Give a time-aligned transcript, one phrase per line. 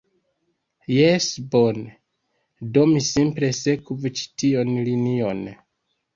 [0.93, 1.83] Jes, bone.
[2.79, 5.47] Do mi simple sekvu ĉi tiun linion